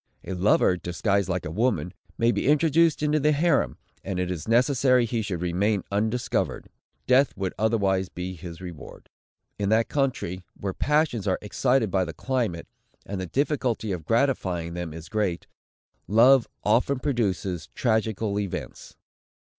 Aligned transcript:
A 0.23 0.33
lover, 0.33 0.77
disguised 0.77 1.29
like 1.29 1.45
a 1.45 1.51
woman, 1.51 1.93
may 2.17 2.31
be 2.31 2.47
introduced 2.47 3.03
into 3.03 3.19
the 3.19 3.33
harem, 3.33 3.77
and 4.03 4.19
it 4.19 4.31
is 4.31 4.47
necessary 4.47 5.05
he 5.05 5.21
should 5.21 5.43
remain 5.43 5.83
undiscovered; 5.91 6.69
death 7.05 7.37
would 7.37 7.53
otherwise 7.59 8.09
be 8.09 8.33
his 8.33 8.61
reward. 8.61 9.11
In 9.59 9.69
that 9.69 9.89
country, 9.89 10.43
where 10.57 10.73
the 10.73 10.77
passions 10.77 11.27
are 11.27 11.37
excited 11.39 11.91
by 11.91 12.03
the 12.03 12.13
climate, 12.15 12.67
and 13.05 13.21
the 13.21 13.27
difficulty 13.27 13.91
of 13.91 14.05
gratifying 14.05 14.73
them 14.73 14.91
is 14.91 15.07
great, 15.07 15.45
love 16.07 16.47
often 16.63 16.97
produces 16.97 17.69
tragical 17.75 18.39
events. 18.39 18.95